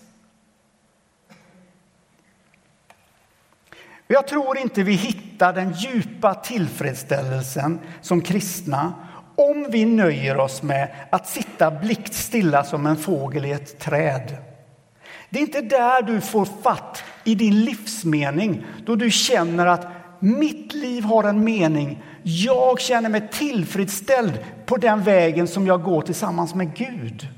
Jag 4.06 4.28
tror 4.28 4.58
inte 4.58 4.82
vi 4.82 4.92
hittar 4.92 5.52
den 5.52 5.72
djupa 5.72 6.34
tillfredsställelsen 6.34 7.78
som 8.00 8.20
kristna 8.20 8.94
om 9.36 9.66
vi 9.70 9.84
nöjer 9.84 10.36
oss 10.36 10.62
med 10.62 10.94
att 11.10 11.28
sitta 11.28 11.70
blickstilla 11.70 12.64
som 12.64 12.86
en 12.86 12.96
fågel 12.96 13.44
i 13.44 13.52
ett 13.52 13.78
träd. 13.78 14.36
Det 15.30 15.38
är 15.38 15.42
inte 15.42 15.60
där 15.60 16.02
du 16.02 16.20
får 16.20 16.44
fatt 16.44 17.02
i 17.24 17.34
din 17.34 17.64
livsmening, 17.64 18.64
då 18.86 18.96
du 18.96 19.10
känner 19.10 19.66
att 19.66 19.86
mitt 20.18 20.72
liv 20.72 21.04
har 21.04 21.24
en 21.24 21.44
mening. 21.44 22.02
Jag 22.22 22.80
känner 22.80 23.08
mig 23.08 23.28
tillfredsställd 23.28 24.44
på 24.66 24.76
den 24.76 25.02
vägen 25.02 25.48
som 25.48 25.66
jag 25.66 25.82
går 25.82 26.02
tillsammans 26.02 26.54
med 26.54 26.76
Gud. 26.76 27.28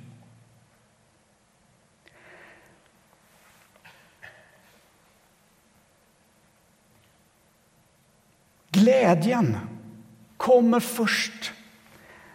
Glädjen 8.71 9.59
kommer 10.37 10.81
först 10.81 11.53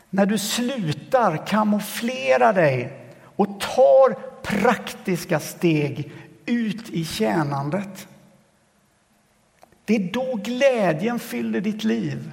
när 0.10 0.26
du 0.26 0.38
slutar 0.38 1.48
kamouflera 1.48 2.54
dig 2.54 3.00
och 3.24 3.60
tar 3.60 4.14
praktiska 4.42 5.40
steg 5.40 6.12
ut 6.46 6.90
i 6.90 7.06
tjänandet. 7.06 8.08
Det 9.86 9.96
är 9.96 10.14
då 10.14 10.36
glädjen 10.36 11.20
fyller 11.20 11.62
ditt 11.62 11.84
liv. 11.84 12.32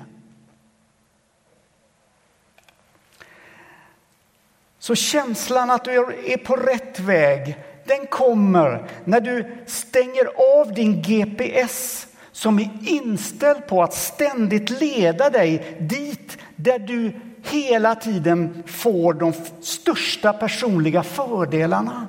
Så 4.84 4.94
känslan 4.94 5.70
att 5.70 5.84
du 5.84 5.92
är 6.26 6.36
på 6.36 6.56
rätt 6.56 7.00
väg, 7.00 7.56
den 7.84 8.06
kommer 8.06 8.90
när 9.04 9.20
du 9.20 9.64
stänger 9.66 10.26
av 10.60 10.74
din 10.74 11.02
GPS 11.02 12.06
som 12.32 12.58
är 12.58 12.70
inställd 12.82 13.66
på 13.66 13.82
att 13.82 13.94
ständigt 13.94 14.70
leda 14.70 15.30
dig 15.30 15.76
dit 15.80 16.38
där 16.56 16.78
du 16.78 17.20
hela 17.42 17.94
tiden 17.94 18.62
får 18.66 19.14
de 19.14 19.32
största 19.60 20.32
personliga 20.32 21.02
fördelarna. 21.02 22.06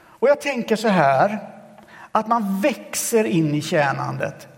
Och 0.00 0.28
jag 0.28 0.40
tänker 0.40 0.76
så 0.76 0.88
här, 0.88 1.38
att 2.12 2.28
man 2.28 2.60
växer 2.60 3.24
in 3.24 3.54
i 3.54 3.62
tjänandet. 3.62 4.48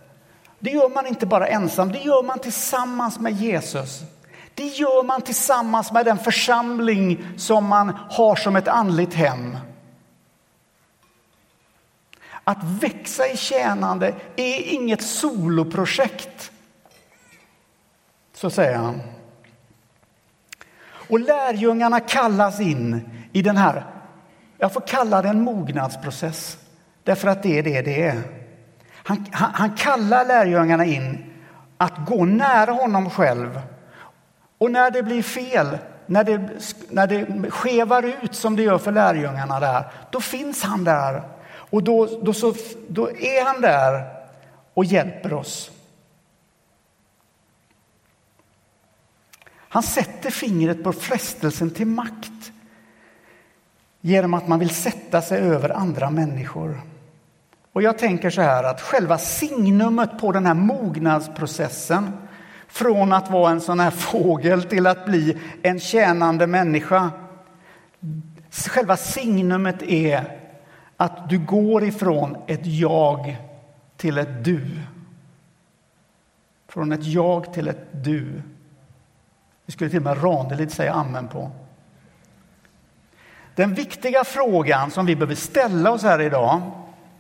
Det 0.58 0.70
gör 0.70 0.88
man 0.88 1.06
inte 1.06 1.26
bara 1.26 1.46
ensam, 1.46 1.92
det 1.92 1.98
gör 1.98 2.22
man 2.22 2.38
tillsammans 2.38 3.20
med 3.20 3.32
Jesus. 3.32 4.02
Det 4.60 4.66
gör 4.66 5.02
man 5.02 5.22
tillsammans 5.22 5.92
med 5.92 6.04
den 6.04 6.18
församling 6.18 7.26
som 7.36 7.66
man 7.66 7.98
har 8.10 8.36
som 8.36 8.56
ett 8.56 8.68
andligt 8.68 9.14
hem. 9.14 9.56
Att 12.44 12.64
växa 12.64 13.28
i 13.28 13.36
tjänande 13.36 14.14
är 14.36 14.72
inget 14.72 15.02
soloprojekt. 15.02 16.52
Så 18.34 18.50
säger 18.50 18.76
han. 18.76 19.00
Och 21.08 21.20
lärjungarna 21.20 22.00
kallas 22.00 22.60
in 22.60 23.10
i 23.32 23.42
den 23.42 23.56
här, 23.56 23.84
jag 24.58 24.72
får 24.72 24.80
kalla 24.80 25.22
det 25.22 25.28
en 25.28 25.42
mognadsprocess, 25.42 26.58
därför 27.04 27.28
att 27.28 27.42
det 27.42 27.58
är 27.58 27.62
det 27.62 27.82
det 27.82 28.02
är. 28.02 28.22
Han, 28.94 29.26
han, 29.32 29.50
han 29.54 29.76
kallar 29.76 30.24
lärjungarna 30.24 30.84
in 30.84 31.34
att 31.76 32.06
gå 32.06 32.24
nära 32.24 32.72
honom 32.72 33.10
själv. 33.10 33.60
Och 34.60 34.70
när 34.70 34.90
det 34.90 35.02
blir 35.02 35.22
fel, 35.22 35.78
när 36.06 36.24
det, 36.24 36.40
när 36.88 37.06
det 37.06 37.50
skevar 37.50 38.02
ut 38.22 38.34
som 38.34 38.56
det 38.56 38.62
gör 38.62 38.78
för 38.78 38.92
lärjungarna 38.92 39.60
där, 39.60 39.84
då 40.10 40.20
finns 40.20 40.62
han 40.62 40.84
där 40.84 41.22
och 41.52 41.82
då, 41.82 42.20
då, 42.22 42.32
så, 42.32 42.54
då 42.88 43.10
är 43.10 43.44
han 43.44 43.60
där 43.60 44.04
och 44.74 44.84
hjälper 44.84 45.32
oss. 45.32 45.70
Han 49.52 49.82
sätter 49.82 50.30
fingret 50.30 50.84
på 50.84 50.92
frestelsen 50.92 51.70
till 51.70 51.86
makt 51.86 52.52
genom 54.00 54.34
att 54.34 54.48
man 54.48 54.58
vill 54.58 54.74
sätta 54.74 55.22
sig 55.22 55.38
över 55.38 55.70
andra 55.70 56.10
människor. 56.10 56.80
Och 57.72 57.82
jag 57.82 57.98
tänker 57.98 58.30
så 58.30 58.40
här 58.40 58.64
att 58.64 58.80
själva 58.80 59.18
signumet 59.18 60.18
på 60.18 60.32
den 60.32 60.46
här 60.46 60.54
mognadsprocessen 60.54 62.12
från 62.70 63.12
att 63.12 63.30
vara 63.30 63.50
en 63.50 63.60
sån 63.60 63.80
här 63.80 63.90
fågel 63.90 64.62
till 64.62 64.86
att 64.86 65.06
bli 65.06 65.38
en 65.62 65.80
tjänande 65.80 66.46
människa. 66.46 67.10
Själva 68.50 68.96
signumet 68.96 69.82
är 69.82 70.38
att 70.96 71.28
du 71.28 71.38
går 71.38 71.84
ifrån 71.84 72.36
ett 72.46 72.66
jag 72.66 73.36
till 73.96 74.18
ett 74.18 74.44
du. 74.44 74.66
Från 76.68 76.92
ett 76.92 77.04
jag 77.04 77.52
till 77.52 77.68
ett 77.68 77.86
du. 77.92 78.42
Det 79.66 79.72
skulle 79.72 79.90
till 79.90 79.98
och 79.98 80.04
med 80.04 80.24
Ranelid 80.24 80.72
säga 80.72 80.92
amen 80.92 81.28
på. 81.28 81.50
Den 83.54 83.74
viktiga 83.74 84.24
frågan 84.24 84.90
som 84.90 85.06
vi 85.06 85.16
behöver 85.16 85.34
ställa 85.34 85.90
oss 85.90 86.02
här 86.02 86.20
idag, 86.20 86.60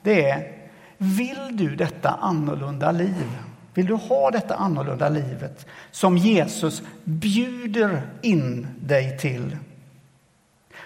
det 0.02 0.30
är 0.30 0.52
vill 0.96 1.56
du 1.56 1.76
detta 1.76 2.10
annorlunda 2.10 2.92
liv? 2.92 3.49
Vill 3.80 3.86
du 3.86 3.94
ha 3.94 4.30
detta 4.30 4.54
annorlunda 4.54 5.08
livet 5.08 5.66
som 5.90 6.16
Jesus 6.16 6.82
bjuder 7.04 8.02
in 8.22 8.66
dig 8.80 9.18
till? 9.18 9.56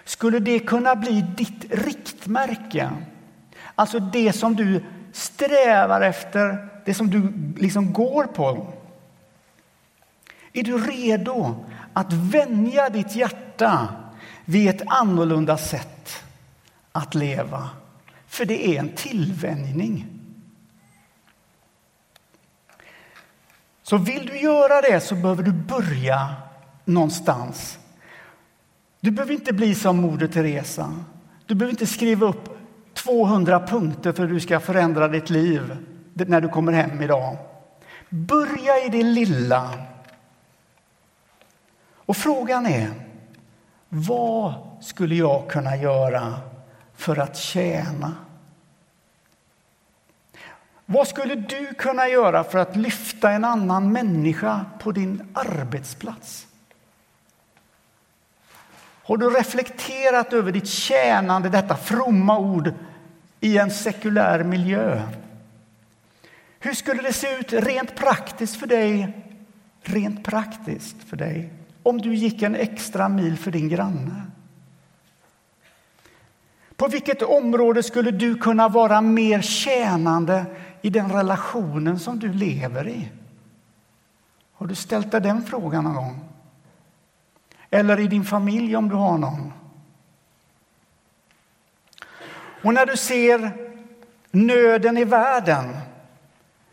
Skulle 0.04 0.38
det 0.38 0.58
kunna 0.58 0.96
bli 0.96 1.24
ditt 1.36 1.64
riktmärke? 1.70 2.90
Alltså 3.74 3.98
det 3.98 4.32
som 4.32 4.56
du 4.56 4.84
strävar 5.12 6.00
efter, 6.00 6.68
det 6.84 6.94
som 6.94 7.10
du 7.10 7.32
liksom 7.62 7.92
går 7.92 8.24
på. 8.24 8.72
Är 10.52 10.62
du 10.62 10.78
redo 10.78 11.64
att 11.92 12.12
vänja 12.12 12.88
ditt 12.88 13.16
hjärta 13.16 13.88
vid 14.44 14.68
ett 14.68 14.82
annorlunda 14.86 15.56
sätt 15.56 16.24
att 16.92 17.14
leva? 17.14 17.70
För 18.26 18.44
det 18.44 18.68
är 18.68 18.78
en 18.80 18.88
tillvänjning. 18.88 20.13
Så 23.84 23.96
vill 23.96 24.26
du 24.26 24.38
göra 24.38 24.80
det 24.80 25.00
så 25.00 25.14
behöver 25.14 25.42
du 25.42 25.52
börja 25.52 26.34
någonstans 26.84 27.78
du 29.04 29.10
behöver 29.10 29.34
inte 29.34 29.52
bli 29.52 29.74
som 29.74 29.96
Moder 29.96 30.26
Teresa. 30.26 30.94
Du 31.46 31.54
behöver 31.54 31.70
inte 31.70 31.86
skriva 31.86 32.26
upp 32.26 32.58
200 32.94 33.66
punkter 33.66 34.12
för 34.12 34.26
hur 34.26 34.34
du 34.34 34.40
ska 34.40 34.60
förändra 34.60 35.08
ditt 35.08 35.30
liv 35.30 35.76
när 36.12 36.40
du 36.40 36.48
kommer 36.48 36.72
hem 36.72 37.02
idag. 37.02 37.36
Börja 38.08 38.84
i 38.86 38.88
det 38.88 39.02
lilla. 39.02 39.70
Och 41.96 42.16
frågan 42.16 42.66
är, 42.66 42.90
vad 43.88 44.54
skulle 44.80 45.14
jag 45.14 45.50
kunna 45.50 45.76
göra 45.76 46.34
för 46.94 47.16
att 47.16 47.36
tjäna? 47.36 48.12
Vad 50.86 51.08
skulle 51.08 51.34
du 51.34 51.74
kunna 51.74 52.08
göra 52.08 52.44
för 52.44 52.58
att 52.58 52.76
lyfta 52.76 53.30
en 53.30 53.44
annan 53.44 53.92
människa 53.92 54.66
på 54.80 54.92
din 54.92 55.28
arbetsplats? 55.32 56.46
Har 59.04 59.16
du 59.16 59.30
reflekterat 59.30 60.32
över 60.32 60.52
ditt 60.52 60.68
tjänande, 60.68 61.48
detta 61.48 61.76
fromma 61.76 62.38
ord, 62.38 62.72
i 63.40 63.58
en 63.58 63.70
sekulär 63.70 64.44
miljö? 64.44 65.02
Hur 66.58 66.74
skulle 66.74 67.02
det 67.02 67.12
se 67.12 67.38
ut 67.38 67.52
rent 67.52 67.94
praktiskt 67.94 68.56
för 68.56 68.66
dig, 68.66 69.12
rent 69.82 70.24
praktiskt 70.24 70.96
för 71.08 71.16
dig, 71.16 71.52
om 71.82 72.00
du 72.00 72.14
gick 72.14 72.42
en 72.42 72.54
extra 72.54 73.08
mil 73.08 73.38
för 73.38 73.50
din 73.50 73.68
granne? 73.68 74.22
På 76.76 76.88
vilket 76.88 77.22
område 77.22 77.82
skulle 77.82 78.10
du 78.10 78.34
kunna 78.34 78.68
vara 78.68 79.00
mer 79.00 79.40
tjänande 79.40 80.44
i 80.82 80.90
den 80.90 81.12
relationen 81.12 81.98
som 81.98 82.18
du 82.18 82.32
lever 82.32 82.88
i? 82.88 83.08
Har 84.52 84.66
du 84.66 84.74
ställt 84.74 85.10
dig 85.10 85.20
den 85.20 85.42
frågan 85.42 85.84
någon 85.84 85.94
gång? 85.94 86.24
Eller 87.70 88.00
i 88.00 88.06
din 88.06 88.24
familj 88.24 88.76
om 88.76 88.88
du 88.88 88.94
har 88.94 89.18
någon? 89.18 89.52
Och 92.62 92.74
när 92.74 92.86
du 92.86 92.96
ser 92.96 93.50
nöden 94.30 94.98
i 94.98 95.04
världen, 95.04 95.76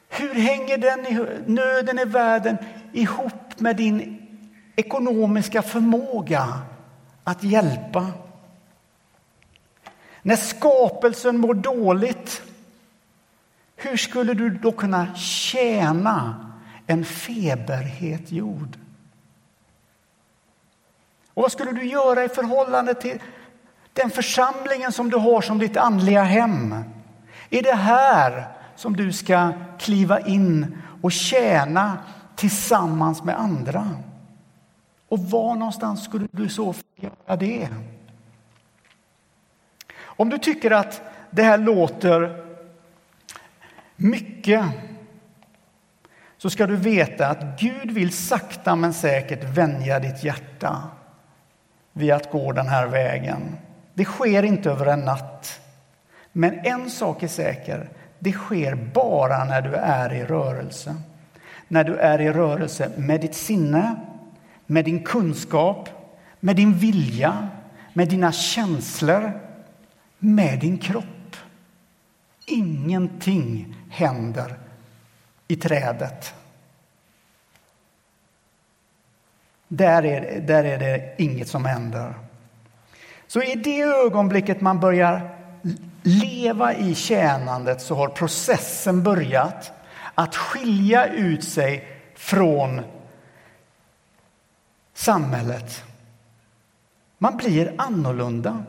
hur 0.09 0.33
hänger 0.33 0.77
den 0.77 1.27
nöden 1.55 1.99
i 1.99 2.05
världen 2.05 2.57
ihop 2.93 3.59
med 3.59 3.75
din 3.77 4.27
ekonomiska 4.75 5.61
förmåga 5.61 6.61
att 7.23 7.43
hjälpa? 7.43 8.07
När 10.21 10.35
skapelsen 10.35 11.37
mår 11.37 11.53
dåligt, 11.53 12.41
hur 13.75 13.97
skulle 13.97 14.33
du 14.33 14.49
då 14.49 14.71
kunna 14.71 15.15
tjäna 15.15 16.47
en 16.87 17.05
feberhet 17.05 18.31
jord? 18.31 18.77
Och 21.33 21.41
vad 21.41 21.51
skulle 21.51 21.71
du 21.71 21.85
göra 21.85 22.23
i 22.23 22.29
förhållande 22.29 22.93
till 22.93 23.19
den 23.93 24.09
församlingen 24.09 24.91
som 24.91 25.09
du 25.09 25.17
har 25.17 25.41
som 25.41 25.59
ditt 25.59 25.77
andliga 25.77 26.23
hem? 26.23 26.75
Är 27.49 27.63
det 27.63 27.75
här 27.75 28.47
som 28.75 28.95
du 28.95 29.13
ska 29.13 29.51
kliva 29.79 30.19
in 30.19 30.77
och 31.01 31.11
tjäna 31.11 31.97
tillsammans 32.35 33.23
med 33.23 33.39
andra? 33.39 33.89
Och 35.07 35.19
var 35.19 35.55
någonstans 35.55 36.03
skulle 36.03 36.27
du 36.31 36.49
så 36.49 36.75
göra 36.95 37.35
det? 37.35 37.69
Om 40.21 40.29
du 40.29 40.37
tycker 40.37 40.71
att 40.71 41.01
det 41.29 41.43
här 41.43 41.57
låter 41.57 42.43
mycket 43.95 44.65
så 46.37 46.49
ska 46.49 46.67
du 46.67 46.75
veta 46.75 47.27
att 47.27 47.59
Gud 47.59 47.91
vill 47.91 48.11
sakta 48.11 48.75
men 48.75 48.93
säkert 48.93 49.43
vänja 49.43 49.99
ditt 49.99 50.23
hjärta 50.23 50.81
vid 51.93 52.11
att 52.11 52.31
gå 52.31 52.51
den 52.51 52.67
här 52.67 52.87
vägen. 52.87 53.57
Det 53.93 54.05
sker 54.05 54.43
inte 54.43 54.71
över 54.71 54.85
en 54.85 54.99
natt. 54.99 55.61
Men 56.31 56.59
en 56.59 56.89
sak 56.89 57.23
är 57.23 57.27
säker, 57.27 57.89
det 58.19 58.31
sker 58.31 58.75
bara 58.75 59.43
när 59.43 59.61
du 59.61 59.73
är 59.73 60.13
i 60.13 60.23
rörelse. 60.23 60.95
När 61.67 61.83
du 61.83 61.95
är 61.95 62.21
i 62.21 62.31
rörelse 62.31 62.91
med 62.97 63.21
ditt 63.21 63.35
sinne, 63.35 63.95
med 64.65 64.85
din 64.85 65.03
kunskap, 65.03 65.89
med 66.39 66.55
din 66.55 66.73
vilja, 66.73 67.47
med 67.93 68.09
dina 68.09 68.31
känslor, 68.31 69.50
med 70.23 70.59
din 70.59 70.77
kropp. 70.77 71.35
Ingenting 72.45 73.75
händer 73.89 74.59
i 75.47 75.55
trädet. 75.55 76.33
Där 79.67 80.05
är, 80.05 80.41
där 80.41 80.63
är 80.63 80.77
det 80.77 81.15
inget 81.17 81.47
som 81.47 81.65
händer. 81.65 82.13
Så 83.27 83.43
i 83.43 83.55
det 83.55 83.81
ögonblicket 83.81 84.61
man 84.61 84.79
börjar 84.79 85.37
leva 86.03 86.73
i 86.73 86.95
tjänandet 86.95 87.81
så 87.81 87.95
har 87.95 88.07
processen 88.07 89.03
börjat 89.03 89.71
att 90.15 90.35
skilja 90.35 91.05
ut 91.05 91.43
sig 91.43 91.87
från 92.15 92.81
samhället. 94.93 95.83
Man 97.17 97.37
blir 97.37 97.73
annorlunda. 97.77 98.63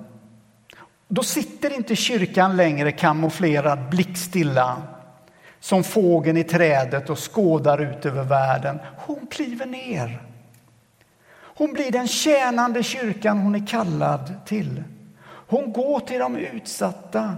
Då 1.15 1.23
sitter 1.23 1.75
inte 1.75 1.97
kyrkan 1.97 2.57
längre 2.57 2.93
kamouflerad 2.93 3.91
blickstilla 3.91 4.83
som 5.61 5.85
fågeln 5.85 6.37
i 6.37 6.45
trädet 6.45 7.11
och 7.11 7.33
skådar 7.33 7.79
ut 7.79 8.07
över 8.07 8.25
världen. 8.25 8.79
Hon 8.99 9.27
kliver 9.27 9.67
ner. 9.67 10.23
Hon 11.35 11.73
blir 11.73 11.91
den 11.91 12.09
tjänande 12.09 12.83
kyrkan 12.83 13.39
hon 13.39 13.55
är 13.55 13.67
kallad 13.67 14.35
till. 14.47 14.85
Hon 15.25 15.73
går 15.73 16.01
till 16.01 16.19
de 16.19 16.37
utsatta. 16.37 17.37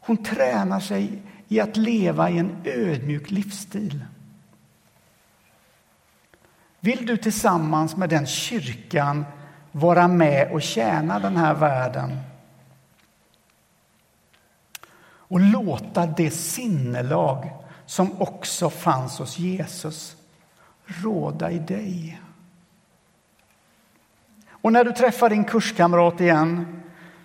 Hon 0.00 0.24
tränar 0.24 0.80
sig 0.80 1.22
i 1.48 1.60
att 1.60 1.76
leva 1.76 2.30
i 2.30 2.38
en 2.38 2.56
ödmjuk 2.64 3.30
livsstil. 3.30 4.04
Vill 6.80 7.06
du 7.06 7.16
tillsammans 7.16 7.96
med 7.96 8.08
den 8.08 8.26
kyrkan 8.26 9.24
vara 9.72 10.08
med 10.08 10.52
och 10.52 10.62
tjäna 10.62 11.18
den 11.18 11.36
här 11.36 11.54
världen 11.54 12.20
och 15.00 15.40
låta 15.40 16.06
det 16.06 16.30
sinnelag 16.30 17.50
som 17.86 18.22
också 18.22 18.70
fanns 18.70 19.18
hos 19.18 19.38
Jesus 19.38 20.16
råda 20.84 21.50
i 21.50 21.58
dig. 21.58 22.20
Och 24.50 24.72
när 24.72 24.84
du 24.84 24.92
träffar 24.92 25.30
din 25.30 25.44
kurskamrat 25.44 26.20
igen 26.20 26.82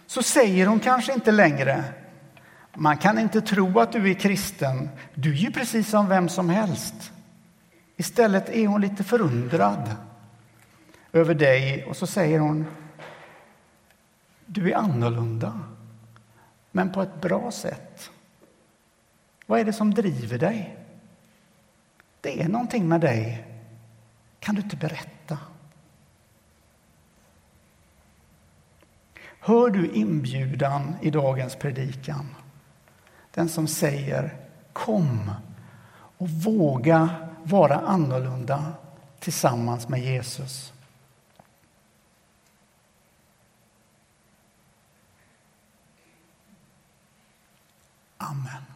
så 0.08 0.24
säger 0.24 0.68
hon 0.68 0.80
kanske 0.80 1.14
inte 1.14 1.32
längre 1.32 1.84
man 2.76 2.98
kan 2.98 3.20
inte 3.20 3.42
tro 3.42 3.80
att 3.80 3.92
du 3.92 4.10
är 4.10 4.14
kristen. 4.14 4.90
Du 5.14 5.32
är 5.32 5.38
ju 5.38 5.52
precis 5.52 5.90
som 5.90 6.10
vem 6.10 6.30
som 6.30 6.50
helst. 6.50 7.12
Istället 7.98 8.50
är 8.50 8.68
hon 8.68 8.82
lite 8.82 9.04
förundrad 9.04 9.96
över 11.14 11.34
dig 11.36 11.86
och 11.86 11.98
så 11.98 12.08
säger 12.08 12.40
hon 12.40 12.66
du 14.46 14.72
är 14.72 14.76
annorlunda, 14.76 15.60
men 16.72 16.92
på 16.92 17.02
ett 17.02 17.22
bra 17.22 17.52
sätt. 17.52 18.10
Vad 19.46 19.60
är 19.60 19.66
det 19.66 19.74
som 19.74 19.94
driver 19.94 20.38
dig? 20.38 20.78
Det 22.22 22.42
är 22.42 22.50
någonting 22.50 22.88
med 22.88 23.02
dig. 23.02 23.46
Kan 24.40 24.56
du 24.56 24.62
inte 24.62 24.76
berätta? 24.76 25.38
Hör 29.40 29.70
du 29.70 29.92
inbjudan 29.92 30.96
i 31.02 31.10
dagens 31.10 31.56
predikan? 31.56 32.36
Den 33.32 33.50
som 33.50 33.68
säger 33.68 34.38
kom 34.74 35.32
och 36.18 36.30
våga 36.30 37.10
vara 37.44 37.76
annorlunda 37.76 38.74
tillsammans 39.20 39.90
med 39.90 40.00
Jesus. 40.00 40.73
Amen. 48.24 48.73